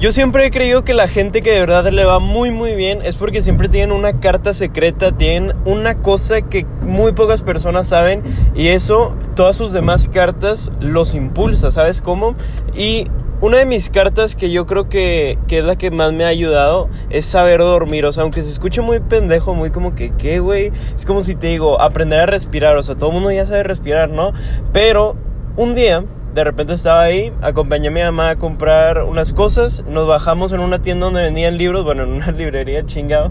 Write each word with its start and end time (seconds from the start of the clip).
Yo 0.00 0.10
siempre 0.12 0.46
he 0.46 0.50
creído 0.50 0.82
que 0.82 0.94
la 0.94 1.08
gente 1.08 1.42
que 1.42 1.52
de 1.52 1.60
verdad 1.60 1.86
le 1.92 2.06
va 2.06 2.20
muy 2.20 2.50
muy 2.50 2.74
bien 2.74 3.00
es 3.04 3.16
porque 3.16 3.42
siempre 3.42 3.68
tienen 3.68 3.92
una 3.92 4.18
carta 4.18 4.54
secreta, 4.54 5.12
tienen 5.12 5.54
una 5.66 6.00
cosa 6.00 6.40
que 6.40 6.64
muy 6.80 7.12
pocas 7.12 7.42
personas 7.42 7.88
saben 7.88 8.22
y 8.54 8.68
eso 8.68 9.14
todas 9.36 9.56
sus 9.56 9.74
demás 9.74 10.08
cartas 10.08 10.72
los 10.80 11.14
impulsa, 11.14 11.70
¿sabes 11.70 12.00
cómo? 12.00 12.34
Y 12.74 13.08
una 13.42 13.58
de 13.58 13.66
mis 13.66 13.90
cartas 13.90 14.36
que 14.36 14.50
yo 14.50 14.64
creo 14.64 14.88
que, 14.88 15.38
que, 15.46 15.58
es 15.58 15.66
la 15.66 15.76
que 15.76 15.90
más 15.90 16.14
me 16.14 16.24
ha 16.24 16.28
ayudado 16.28 16.88
es 17.10 17.26
saber 17.26 17.60
dormir. 17.60 18.06
O 18.06 18.12
sea, 18.12 18.22
aunque 18.22 18.40
se 18.40 18.50
escuche 18.50 18.80
muy 18.80 19.00
pendejo, 19.00 19.52
muy 19.52 19.70
como 19.70 19.94
que, 19.94 20.14
¿qué, 20.16 20.40
güey? 20.40 20.72
Es 20.96 21.04
como 21.04 21.20
si 21.20 21.34
te 21.34 21.48
digo, 21.48 21.78
aprender 21.78 22.20
a 22.20 22.26
respirar. 22.26 22.76
O 22.78 22.82
sea, 22.82 22.94
todo 22.94 23.10
el 23.10 23.14
mundo 23.14 23.30
ya 23.32 23.44
sabe 23.44 23.64
respirar, 23.64 24.10
¿no? 24.10 24.32
Pero 24.72 25.14
un 25.56 25.74
día 25.74 26.04
de 26.34 26.44
repente 26.44 26.74
estaba 26.74 27.02
ahí, 27.02 27.32
acompañé 27.42 27.88
a 27.88 27.90
mi 27.90 28.02
mamá 28.02 28.30
a 28.30 28.36
comprar 28.36 29.02
unas 29.02 29.32
cosas, 29.32 29.84
nos 29.86 30.06
bajamos 30.06 30.52
en 30.52 30.60
una 30.60 30.80
tienda 30.80 31.06
donde 31.06 31.22
vendían 31.22 31.56
libros, 31.56 31.84
bueno, 31.84 32.04
en 32.04 32.10
una 32.10 32.30
librería 32.32 32.84
chingado, 32.86 33.30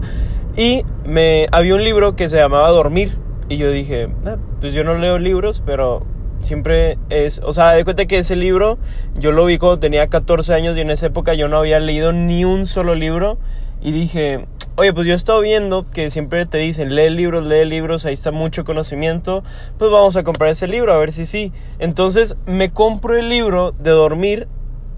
y 0.56 0.84
me 1.04 1.46
había 1.52 1.74
un 1.74 1.84
libro 1.84 2.16
que 2.16 2.28
se 2.28 2.36
llamaba 2.36 2.68
Dormir, 2.68 3.16
y 3.48 3.56
yo 3.56 3.70
dije, 3.70 4.08
ah, 4.26 4.36
pues 4.60 4.74
yo 4.74 4.84
no 4.84 4.94
leo 4.94 5.18
libros, 5.18 5.62
pero 5.64 6.04
siempre 6.40 6.98
es, 7.08 7.40
o 7.44 7.52
sea, 7.52 7.72
de 7.72 7.84
cuenta 7.84 8.06
que 8.06 8.18
ese 8.18 8.36
libro 8.36 8.78
yo 9.14 9.32
lo 9.32 9.44
vi 9.44 9.58
cuando 9.58 9.78
tenía 9.78 10.06
14 10.08 10.54
años 10.54 10.76
y 10.76 10.80
en 10.80 10.90
esa 10.90 11.06
época 11.06 11.34
yo 11.34 11.48
no 11.48 11.58
había 11.58 11.80
leído 11.80 12.12
ni 12.12 12.44
un 12.44 12.66
solo 12.66 12.94
libro 12.94 13.38
y 13.82 13.92
dije, 13.92 14.46
oye, 14.80 14.94
pues 14.94 15.06
yo 15.06 15.12
he 15.12 15.16
estado 15.16 15.42
viendo 15.42 15.84
que 15.90 16.08
siempre 16.08 16.46
te 16.46 16.56
dicen, 16.56 16.94
lee 16.94 17.10
libros, 17.10 17.44
lee 17.44 17.66
libros, 17.66 18.06
ahí 18.06 18.14
está 18.14 18.30
mucho 18.30 18.64
conocimiento, 18.64 19.44
pues 19.76 19.90
vamos 19.90 20.16
a 20.16 20.22
comprar 20.22 20.48
ese 20.48 20.68
libro, 20.68 20.94
a 20.94 20.96
ver 20.96 21.12
si 21.12 21.26
sí. 21.26 21.52
Entonces 21.78 22.38
me 22.46 22.70
compro 22.70 23.18
el 23.18 23.28
libro 23.28 23.72
de 23.72 23.90
dormir, 23.90 24.48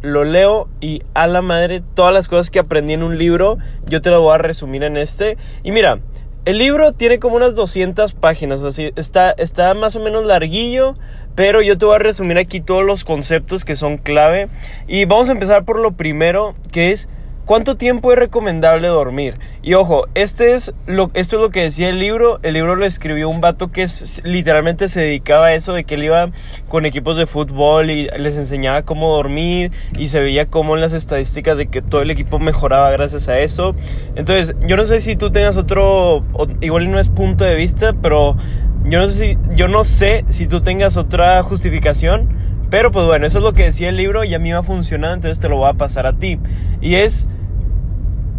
lo 0.01 0.23
leo 0.23 0.69
y 0.81 1.03
a 1.15 1.27
la 1.27 1.43
madre, 1.43 1.83
todas 1.95 2.15
las 2.15 2.29
cosas 2.29 2.49
que 2.49 2.61
aprendí 2.61 2.93
en 2.93 3.03
un 3.03 3.19
libro, 3.19 3.59
yo 3.85 4.01
te 4.01 4.11
lo 4.11 4.21
voy 4.21 4.37
a 4.37 4.39
resumir 4.39 4.85
en 4.85 4.97
este. 4.97 5.37
Y 5.65 5.73
mira, 5.73 5.99
el 6.45 6.59
libro 6.59 6.93
tiene 6.93 7.19
como 7.19 7.35
unas 7.35 7.57
200 7.57 8.15
páginas, 8.15 8.63
así 8.63 8.93
está, 8.95 9.33
está 9.33 9.75
más 9.75 9.97
o 9.97 10.01
menos 10.01 10.25
larguillo, 10.25 10.95
pero 11.35 11.61
yo 11.61 11.77
te 11.77 11.87
voy 11.87 11.97
a 11.97 11.99
resumir 11.99 12.39
aquí 12.39 12.61
todos 12.61 12.85
los 12.85 13.03
conceptos 13.03 13.65
que 13.65 13.75
son 13.75 13.99
clave. 13.99 14.49
Y 14.87 15.07
vamos 15.07 15.29
a 15.29 15.33
empezar 15.33 15.65
por 15.65 15.81
lo 15.81 15.91
primero, 15.97 16.55
que 16.71 16.93
es 16.93 17.09
¿Cuánto 17.53 17.77
tiempo 17.77 18.11
es 18.11 18.19
recomendable 18.19 18.89
dormir? 18.89 19.39
Y 19.63 19.75
ojo, 19.75 20.07
este 20.15 20.55
es 20.55 20.73
lo, 20.87 21.11
esto 21.13 21.37
es 21.37 21.43
lo 21.43 21.51
que 21.51 21.61
decía 21.61 21.91
el 21.91 21.99
libro. 21.99 22.41
El 22.43 22.55
libro 22.55 22.77
lo 22.77 22.87
escribió 22.87 23.29
un 23.29 23.43
vato 23.43 23.71
que 23.71 23.87
literalmente 24.25 24.89
se 24.89 25.03
dedicaba 25.03 25.49
a 25.49 25.53
eso, 25.53 25.75
de 25.75 25.85
que 25.85 25.97
él 25.97 26.05
iba 26.05 26.31
con 26.69 26.87
equipos 26.87 27.19
de 27.19 27.27
fútbol 27.27 27.91
y 27.91 28.09
les 28.17 28.39
enseñaba 28.39 28.85
cómo 28.85 29.15
dormir 29.15 29.71
y 29.99 30.07
se 30.07 30.21
veía 30.21 30.47
cómo 30.47 30.77
en 30.77 30.81
las 30.81 30.95
estadísticas 30.95 31.59
de 31.59 31.67
que 31.67 31.83
todo 31.83 32.01
el 32.01 32.11
equipo 32.11 32.39
mejoraba 32.39 32.91
gracias 32.91 33.29
a 33.29 33.39
eso. 33.39 33.75
Entonces, 34.15 34.57
yo 34.67 34.79
no 34.79 34.87
sé 34.87 35.03
si 35.03 35.15
tú 35.17 35.31
tengas 35.31 35.59
otro, 35.59 36.25
igual 36.63 36.91
no 36.91 36.99
es 36.99 37.11
punto 37.11 37.45
de 37.45 37.55
vista, 37.55 37.93
pero 37.93 38.35
yo 38.87 38.99
no 38.99 39.07
sé 39.09 39.13
si, 39.13 39.39
yo 39.55 39.69
no 39.69 39.85
sé 39.85 40.25
si 40.31 40.47
tú 40.47 40.63
tengas 40.63 40.97
otra 40.97 41.43
justificación. 41.43 42.41
Pero 42.71 42.91
pues 42.91 43.05
bueno, 43.05 43.27
eso 43.27 43.37
es 43.37 43.45
lo 43.45 43.53
que 43.53 43.65
decía 43.65 43.91
el 43.91 43.97
libro 43.97 44.25
y 44.25 44.33
a 44.33 44.39
mí 44.39 44.49
me 44.49 44.57
ha 44.57 44.63
funcionado, 44.63 45.13
entonces 45.13 45.39
te 45.39 45.51
lo 45.51 45.59
voy 45.59 45.69
a 45.69 45.75
pasar 45.75 46.07
a 46.07 46.15
ti. 46.15 46.39
Y 46.81 46.95
es, 46.95 47.29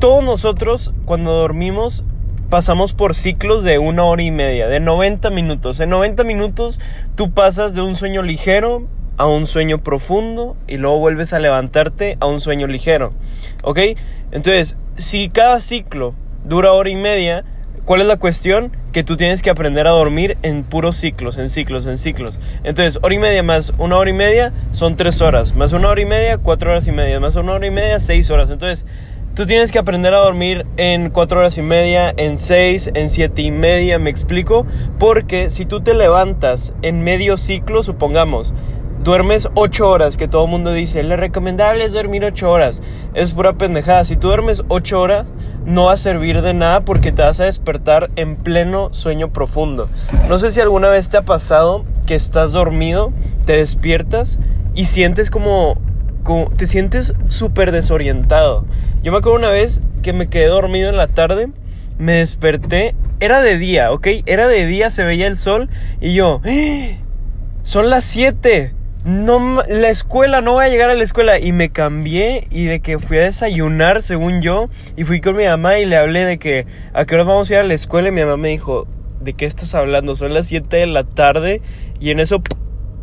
todos 0.03 0.21
nosotros 0.21 0.91
cuando 1.05 1.31
dormimos 1.31 2.03
pasamos 2.49 2.93
por 2.93 3.15
ciclos 3.15 3.63
de 3.63 3.79
una 3.79 4.03
hora 4.03 4.21
y 4.21 4.31
media, 4.31 4.67
de 4.67 4.81
90 4.81 5.29
minutos. 5.29 5.79
En 5.79 5.91
90 5.91 6.25
minutos 6.25 6.81
tú 7.15 7.31
pasas 7.31 7.73
de 7.73 7.79
un 7.79 7.95
sueño 7.95 8.21
ligero 8.21 8.85
a 9.15 9.27
un 9.27 9.45
sueño 9.45 9.81
profundo 9.81 10.57
y 10.67 10.75
luego 10.75 10.99
vuelves 10.99 11.31
a 11.31 11.39
levantarte 11.39 12.17
a 12.19 12.25
un 12.25 12.41
sueño 12.41 12.67
ligero. 12.67 13.13
¿Ok? 13.63 13.79
Entonces, 14.33 14.75
si 14.95 15.29
cada 15.29 15.61
ciclo 15.61 16.15
dura 16.43 16.73
hora 16.73 16.89
y 16.89 16.97
media, 16.97 17.45
¿Cuál 17.85 17.99
es 17.99 18.07
la 18.07 18.15
cuestión? 18.15 18.71
Que 18.93 19.03
tú 19.03 19.17
tienes 19.17 19.41
que 19.41 19.49
aprender 19.49 19.87
a 19.87 19.89
dormir 19.89 20.37
en 20.41 20.63
puros 20.63 20.95
ciclos, 20.95 21.37
en 21.37 21.49
ciclos, 21.49 21.85
en 21.85 21.97
ciclos. 21.97 22.39
Entonces, 22.63 22.97
hora 23.03 23.13
y 23.13 23.19
media 23.19 23.43
más 23.43 23.73
una 23.77 23.97
hora 23.97 24.09
y 24.09 24.13
media 24.13 24.53
son 24.71 24.95
tres 24.95 25.21
horas. 25.21 25.53
Más 25.53 25.73
una 25.73 25.89
hora 25.89 25.99
y 25.99 26.05
media, 26.05 26.37
cuatro 26.37 26.71
horas 26.71 26.87
y 26.87 26.93
media. 26.93 27.19
Más 27.19 27.35
una 27.35 27.51
hora 27.51 27.67
y 27.67 27.71
media, 27.71 27.99
seis 27.99 28.31
horas. 28.31 28.49
Entonces, 28.49 28.85
tú 29.33 29.45
tienes 29.45 29.71
que 29.71 29.79
aprender 29.79 30.13
a 30.13 30.19
dormir 30.19 30.65
en 30.77 31.09
cuatro 31.09 31.39
horas 31.39 31.57
y 31.57 31.61
media, 31.61 32.13
en 32.15 32.37
seis, 32.37 32.89
en 32.93 33.09
siete 33.09 33.41
y 33.41 33.51
media, 33.51 33.99
me 33.99 34.09
explico. 34.09 34.65
Porque 34.99 35.49
si 35.49 35.65
tú 35.65 35.81
te 35.81 35.93
levantas 35.93 36.73
en 36.81 37.03
medio 37.03 37.37
ciclo, 37.37 37.83
supongamos, 37.83 38.53
duermes 39.03 39.49
8 39.55 39.89
horas, 39.89 40.17
que 40.17 40.27
todo 40.27 40.45
el 40.45 40.51
mundo 40.51 40.71
dice, 40.71 41.03
lo 41.03 41.17
recomendable 41.17 41.83
es 41.83 41.93
dormir 41.93 42.23
8 42.23 42.49
horas. 42.49 42.81
Es 43.13 43.33
pura 43.33 43.53
pendejada. 43.53 44.05
Si 44.05 44.15
tú 44.15 44.27
duermes 44.27 44.63
8 44.69 45.01
horas, 45.01 45.27
no 45.65 45.85
va 45.85 45.93
a 45.93 45.97
servir 45.97 46.41
de 46.41 46.53
nada 46.53 46.81
porque 46.81 47.11
te 47.11 47.21
vas 47.21 47.39
a 47.39 47.45
despertar 47.45 48.09
en 48.15 48.35
pleno 48.35 48.93
sueño 48.93 49.31
profundo. 49.31 49.89
No 50.29 50.37
sé 50.37 50.51
si 50.51 50.61
alguna 50.61 50.89
vez 50.89 51.09
te 51.09 51.17
ha 51.17 51.23
pasado 51.23 51.85
que 52.05 52.15
estás 52.15 52.51
dormido, 52.51 53.11
te 53.45 53.57
despiertas 53.57 54.39
y 54.75 54.85
sientes 54.85 55.29
como, 55.29 55.75
te 56.55 56.67
sientes 56.67 57.13
súper 57.27 57.71
desorientado. 57.71 58.65
Yo 59.01 59.11
me 59.11 59.17
acuerdo 59.17 59.37
una 59.37 59.49
vez 59.49 59.81
que 60.01 60.13
me 60.13 60.29
quedé 60.29 60.47
dormido 60.47 60.89
en 60.89 60.97
la 60.97 61.07
tarde, 61.07 61.49
me 61.97 62.13
desperté, 62.13 62.95
era 63.19 63.41
de 63.41 63.57
día, 63.57 63.91
¿ok? 63.91 64.07
Era 64.25 64.47
de 64.47 64.65
día, 64.65 64.89
se 64.89 65.03
veía 65.03 65.27
el 65.27 65.35
sol 65.35 65.69
y 66.01 66.13
yo, 66.13 66.41
¡Ah! 66.45 66.97
son 67.63 67.89
las 67.89 68.03
7 68.05 68.73
no, 69.05 69.61
la 69.67 69.89
escuela, 69.89 70.39
no 70.39 70.53
voy 70.53 70.65
a 70.65 70.69
llegar 70.69 70.89
a 70.89 70.95
la 70.95 71.03
escuela. 71.03 71.39
Y 71.39 71.51
me 71.51 71.69
cambié 71.69 72.47
y 72.51 72.65
de 72.65 72.79
que 72.79 72.99
fui 72.99 73.17
a 73.17 73.23
desayunar, 73.23 74.01
según 74.01 74.41
yo, 74.41 74.69
y 74.95 75.03
fui 75.03 75.19
con 75.19 75.35
mi 75.35 75.45
mamá 75.45 75.79
y 75.79 75.85
le 75.85 75.97
hablé 75.97 76.25
de 76.25 76.39
que 76.39 76.65
a 76.93 77.05
qué 77.05 77.15
hora 77.15 77.25
vamos 77.25 77.49
a 77.49 77.53
ir 77.53 77.59
a 77.59 77.63
la 77.63 77.73
escuela. 77.73 78.09
Y 78.09 78.11
mi 78.11 78.21
mamá 78.21 78.37
me 78.37 78.49
dijo, 78.49 78.87
¿de 79.21 79.33
qué 79.33 79.45
estás 79.45 79.75
hablando? 79.75 80.15
Son 80.15 80.33
las 80.33 80.47
7 80.47 80.77
de 80.77 80.87
la 80.87 81.03
tarde 81.03 81.61
y 81.99 82.11
en 82.11 82.19
eso 82.19 82.41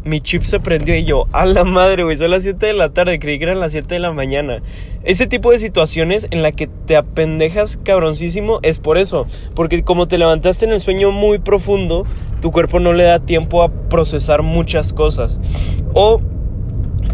mi 0.05 0.21
chip 0.21 0.43
se 0.43 0.61
prendió 0.61 0.97
y 0.97 1.05
yo, 1.05 1.27
a 1.33 1.45
la 1.45 1.65
madre, 1.65 2.05
güey, 2.05 2.17
son 2.17 2.31
las 2.31 2.43
7 2.43 2.67
de 2.67 2.73
la 2.73 2.91
tarde, 2.91 3.19
creí 3.19 3.39
que 3.39 3.45
eran 3.45 3.61
las 3.61 3.73
7 3.73 3.95
de 3.95 4.01
la 4.01 4.13
mañana. 4.13 4.63
Ese 5.05 5.27
tipo 5.27 5.51
de 5.51 5.59
situaciones 5.59 6.27
en 6.31 6.43
la 6.43 6.53
que 6.53 6.67
te 6.67 6.97
apendejas 6.97 7.77
cabroncísimo 7.77 8.61
es 8.63 8.79
por 8.79 8.99
eso, 8.99 9.27
porque 9.55 9.83
como 9.83 10.09
te 10.09 10.19
levantaste 10.19 10.65
en 10.65 10.73
el 10.73 10.81
sueño 10.81 11.11
muy 11.11 11.39
profundo, 11.39 12.07
tu 12.41 12.51
cuerpo 12.51 12.81
no 12.81 12.93
le 12.93 13.05
da 13.05 13.19
tiempo 13.19 13.63
a 13.63 13.69
procesar 13.69 14.43
muchas 14.43 14.93
cosas. 14.93 15.39
O 15.93 16.21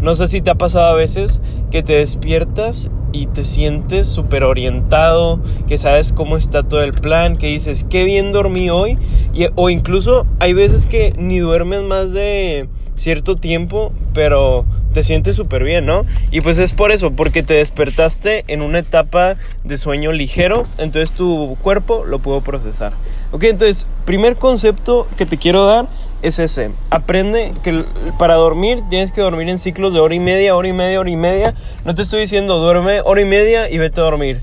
no 0.01 0.15
sé 0.15 0.27
si 0.27 0.41
te 0.41 0.49
ha 0.49 0.55
pasado 0.55 0.87
a 0.87 0.93
veces 0.93 1.41
que 1.71 1.83
te 1.83 1.93
despiertas 1.93 2.89
y 3.11 3.27
te 3.27 3.43
sientes 3.43 4.07
súper 4.07 4.43
orientado, 4.43 5.39
que 5.67 5.77
sabes 5.77 6.13
cómo 6.13 6.37
está 6.37 6.63
todo 6.63 6.83
el 6.83 6.93
plan, 6.93 7.37
que 7.37 7.47
dices, 7.47 7.85
qué 7.89 8.03
bien 8.03 8.31
dormí 8.31 8.69
hoy. 8.69 8.97
Y, 9.33 9.47
o 9.55 9.69
incluso 9.69 10.27
hay 10.39 10.53
veces 10.53 10.87
que 10.87 11.13
ni 11.17 11.39
duermes 11.39 11.83
más 11.83 12.11
de 12.11 12.69
cierto 12.95 13.35
tiempo, 13.35 13.91
pero 14.13 14.65
te 14.93 15.03
sientes 15.03 15.35
súper 15.35 15.63
bien, 15.63 15.85
¿no? 15.85 16.05
Y 16.31 16.41
pues 16.41 16.57
es 16.57 16.73
por 16.73 16.91
eso, 16.91 17.11
porque 17.11 17.43
te 17.43 17.53
despertaste 17.55 18.43
en 18.47 18.61
una 18.61 18.79
etapa 18.79 19.35
de 19.63 19.77
sueño 19.77 20.11
ligero, 20.11 20.65
entonces 20.77 21.13
tu 21.13 21.55
cuerpo 21.61 22.03
lo 22.05 22.19
pudo 22.19 22.41
procesar. 22.41 22.93
Ok, 23.31 23.43
entonces, 23.43 23.85
primer 24.05 24.37
concepto 24.37 25.07
que 25.17 25.25
te 25.25 25.37
quiero 25.37 25.65
dar 25.65 25.87
es 26.21 26.39
ese. 26.39 26.71
Aprende 26.89 27.53
que 27.63 27.83
para 28.17 28.35
dormir 28.35 28.81
tienes 28.89 29.11
que 29.11 29.21
dormir 29.21 29.49
en 29.49 29.57
ciclos 29.57 29.93
de 29.93 29.99
hora 29.99 30.15
y 30.15 30.19
media, 30.19 30.55
hora 30.55 30.67
y 30.67 30.73
media, 30.73 30.99
hora 30.99 31.09
y 31.09 31.15
media. 31.15 31.53
No 31.85 31.95
te 31.95 32.01
estoy 32.01 32.21
diciendo 32.21 32.57
duerme 32.57 33.01
hora 33.01 33.21
y 33.21 33.25
media 33.25 33.69
y 33.69 33.77
vete 33.77 34.01
a 34.01 34.03
dormir. 34.03 34.41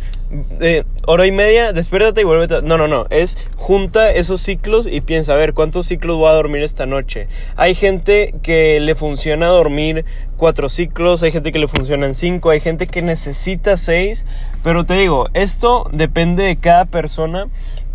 Hora 1.06 1.26
y 1.26 1.32
media, 1.32 1.72
despiértate 1.72 2.22
y 2.22 2.24
vuelve 2.24 2.52
a... 2.56 2.60
No, 2.60 2.76
no, 2.76 2.88
no. 2.88 3.06
Es 3.10 3.48
junta 3.56 4.10
esos 4.10 4.40
ciclos 4.40 4.88
y 4.90 5.00
piensa, 5.00 5.34
a 5.34 5.36
ver, 5.36 5.54
¿cuántos 5.54 5.86
ciclos 5.86 6.16
voy 6.16 6.28
a 6.28 6.32
dormir 6.32 6.62
esta 6.62 6.86
noche? 6.86 7.28
Hay 7.56 7.74
gente 7.74 8.34
que 8.42 8.80
le 8.80 8.94
funciona 8.96 9.46
dormir 9.46 10.04
cuatro 10.36 10.68
ciclos, 10.68 11.22
hay 11.22 11.30
gente 11.30 11.52
que 11.52 11.60
le 11.60 11.68
funciona 11.68 12.06
en 12.06 12.14
cinco, 12.14 12.50
hay 12.50 12.58
gente 12.58 12.88
que 12.88 13.00
necesita 13.02 13.76
seis. 13.76 14.24
Pero 14.65 14.84
te 14.84 14.94
digo, 14.94 15.28
esto 15.34 15.88
depende 15.92 16.42
de 16.42 16.56
cada 16.56 16.86
persona. 16.86 17.47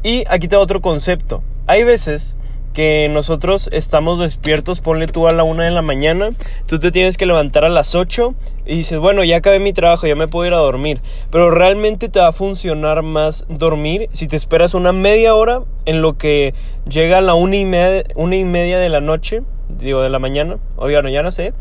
Y 0.01 0.23
aquí 0.29 0.47
te 0.47 0.55
otro 0.55 0.79
concepto. 0.79 1.43
Hay 1.67 1.83
veces 1.83 2.37
que 2.79 3.09
nosotros 3.09 3.69
estamos 3.73 4.19
despiertos, 4.19 4.79
ponle 4.79 5.07
tú 5.07 5.27
a 5.27 5.33
la 5.33 5.43
una 5.43 5.65
de 5.65 5.71
la 5.71 5.81
mañana, 5.81 6.29
tú 6.65 6.79
te 6.79 6.91
tienes 6.91 7.17
que 7.17 7.25
levantar 7.25 7.65
a 7.65 7.69
las 7.69 7.93
8 7.93 8.33
y 8.65 8.77
dices, 8.77 8.99
bueno, 8.99 9.21
ya 9.25 9.35
acabé 9.35 9.59
mi 9.59 9.73
trabajo, 9.73 10.07
ya 10.07 10.15
me 10.15 10.29
puedo 10.29 10.47
ir 10.47 10.53
a 10.53 10.59
dormir. 10.59 11.01
Pero 11.29 11.51
realmente 11.51 12.07
te 12.07 12.21
va 12.21 12.27
a 12.27 12.31
funcionar 12.31 13.03
más 13.03 13.45
dormir 13.49 14.07
si 14.13 14.29
te 14.29 14.37
esperas 14.37 14.75
una 14.75 14.93
media 14.93 15.35
hora 15.35 15.63
en 15.83 16.01
lo 16.01 16.17
que 16.17 16.53
llega 16.89 17.17
a 17.17 17.21
la 17.21 17.33
una 17.33 17.57
y 17.57 17.65
media, 17.65 18.05
una 18.15 18.37
y 18.37 18.45
media 18.45 18.79
de 18.79 18.87
la 18.87 19.01
noche, 19.01 19.41
digo, 19.67 20.01
de 20.01 20.09
la 20.09 20.19
mañana, 20.19 20.57
oigan, 20.77 21.05
ya 21.07 21.21
no 21.21 21.33
sé. 21.33 21.51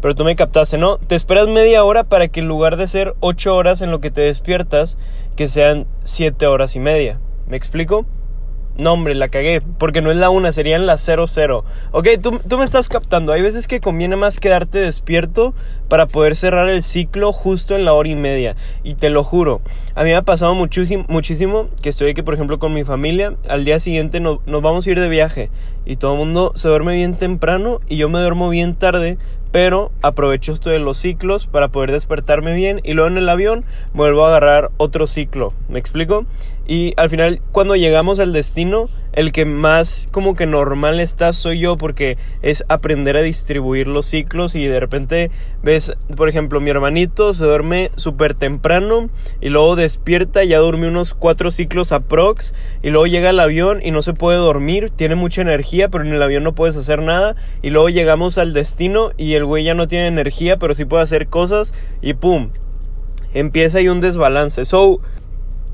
Pero 0.00 0.14
tú 0.14 0.22
me 0.22 0.36
captaste, 0.36 0.78
¿no? 0.78 0.98
Te 0.98 1.16
esperas 1.16 1.48
media 1.48 1.82
hora 1.82 2.04
para 2.04 2.28
que 2.28 2.38
en 2.38 2.46
lugar 2.46 2.76
de 2.76 2.86
ser 2.86 3.14
8 3.18 3.56
horas 3.56 3.80
en 3.80 3.90
lo 3.90 3.98
que 3.98 4.12
te 4.12 4.20
despiertas, 4.20 4.96
que 5.34 5.48
sean 5.48 5.88
7 6.04 6.46
horas 6.46 6.76
y 6.76 6.78
media. 6.78 7.18
¿Me 7.48 7.56
explico? 7.56 8.06
No 8.78 8.92
hombre, 8.92 9.14
la 9.14 9.28
cagué, 9.28 9.60
porque 9.60 10.00
no 10.00 10.10
es 10.10 10.16
la 10.16 10.30
1, 10.30 10.52
serían 10.52 10.86
la 10.86 10.96
00. 10.96 11.64
Ok, 11.90 12.08
tú, 12.22 12.40
tú 12.48 12.58
me 12.58 12.64
estás 12.64 12.88
captando, 12.88 13.32
hay 13.32 13.42
veces 13.42 13.66
que 13.66 13.80
conviene 13.80 14.16
más 14.16 14.40
quedarte 14.40 14.78
despierto 14.78 15.54
para 15.88 16.06
poder 16.06 16.36
cerrar 16.36 16.68
el 16.68 16.82
ciclo 16.82 17.32
justo 17.32 17.74
en 17.74 17.84
la 17.84 17.92
hora 17.92 18.08
y 18.08 18.14
media. 18.14 18.56
Y 18.84 18.94
te 18.94 19.10
lo 19.10 19.24
juro, 19.24 19.60
a 19.94 20.04
mí 20.04 20.10
me 20.10 20.16
ha 20.16 20.22
pasado 20.22 20.54
muchísimo, 20.54 21.04
muchísimo 21.08 21.68
que 21.82 21.90
estoy 21.90 22.10
aquí, 22.10 22.22
por 22.22 22.34
ejemplo, 22.34 22.58
con 22.58 22.72
mi 22.72 22.84
familia, 22.84 23.34
al 23.48 23.64
día 23.64 23.80
siguiente 23.80 24.20
nos 24.20 24.38
vamos 24.46 24.86
a 24.86 24.90
ir 24.90 25.00
de 25.00 25.08
viaje 25.08 25.50
y 25.84 25.96
todo 25.96 26.12
el 26.12 26.18
mundo 26.18 26.52
se 26.54 26.68
duerme 26.68 26.94
bien 26.94 27.14
temprano 27.14 27.80
y 27.88 27.96
yo 27.96 28.08
me 28.08 28.20
duermo 28.20 28.50
bien 28.50 28.74
tarde 28.74 29.18
pero 29.50 29.90
aprovecho 30.02 30.52
esto 30.52 30.70
de 30.70 30.78
los 30.78 30.98
ciclos 30.98 31.46
para 31.46 31.68
poder 31.68 31.92
despertarme 31.92 32.54
bien 32.54 32.80
y 32.84 32.92
luego 32.92 33.08
en 33.08 33.18
el 33.18 33.28
avión 33.28 33.64
vuelvo 33.94 34.24
a 34.24 34.28
agarrar 34.28 34.70
otro 34.76 35.06
ciclo, 35.06 35.52
¿me 35.68 35.78
explico? 35.78 36.26
Y 36.66 36.92
al 36.96 37.10
final 37.10 37.40
cuando 37.52 37.76
llegamos 37.76 38.18
al 38.18 38.32
destino, 38.32 38.88
el 39.18 39.32
que 39.32 39.44
más 39.44 40.08
como 40.12 40.36
que 40.36 40.46
normal 40.46 41.00
está 41.00 41.32
soy 41.32 41.58
yo 41.58 41.76
porque 41.76 42.16
es 42.40 42.64
aprender 42.68 43.16
a 43.16 43.20
distribuir 43.20 43.88
los 43.88 44.06
ciclos 44.06 44.54
y 44.54 44.64
de 44.64 44.78
repente 44.78 45.32
ves, 45.60 45.92
por 46.16 46.28
ejemplo, 46.28 46.60
mi 46.60 46.70
hermanito 46.70 47.34
se 47.34 47.44
duerme 47.44 47.90
súper 47.96 48.34
temprano 48.34 49.10
y 49.40 49.48
luego 49.48 49.74
despierta, 49.74 50.44
ya 50.44 50.58
duerme 50.58 50.86
unos 50.86 51.14
cuatro 51.14 51.50
ciclos 51.50 51.90
aprox 51.90 52.54
y 52.80 52.90
luego 52.90 53.08
llega 53.08 53.30
al 53.30 53.40
avión 53.40 53.80
y 53.82 53.90
no 53.90 54.02
se 54.02 54.14
puede 54.14 54.38
dormir, 54.38 54.90
tiene 54.90 55.16
mucha 55.16 55.42
energía 55.42 55.88
pero 55.88 56.04
en 56.04 56.12
el 56.12 56.22
avión 56.22 56.44
no 56.44 56.54
puedes 56.54 56.76
hacer 56.76 57.02
nada 57.02 57.34
y 57.60 57.70
luego 57.70 57.88
llegamos 57.88 58.38
al 58.38 58.52
destino 58.52 59.10
y 59.16 59.34
el 59.34 59.44
güey 59.44 59.64
ya 59.64 59.74
no 59.74 59.88
tiene 59.88 60.06
energía 60.06 60.58
pero 60.58 60.74
sí 60.74 60.84
puede 60.84 61.02
hacer 61.02 61.26
cosas 61.26 61.74
y 62.00 62.14
pum, 62.14 62.50
empieza 63.34 63.78
ahí 63.78 63.88
un 63.88 64.00
desbalance. 64.00 64.64
So, 64.64 65.00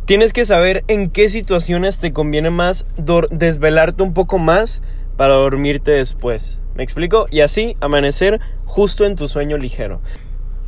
Tienes 0.07 0.35
que 0.35 0.45
saber 0.45 0.85
en 0.87 1.09
qué 1.09 1.31
situaciones 1.31 1.99
te 1.99 2.13
conviene 2.13 2.51
más 2.51 2.87
desvelarte 3.31 4.03
un 4.03 4.13
poco 4.13 4.39
más 4.39 4.83
para 5.17 5.33
dormirte 5.33 5.93
después. 5.93 6.61
¿Me 6.75 6.83
explico? 6.83 7.27
Y 7.31 7.41
así 7.41 7.75
amanecer 7.81 8.39
justo 8.67 9.07
en 9.07 9.17
tu 9.17 9.29
sueño 9.29 9.57
ligero. 9.57 10.03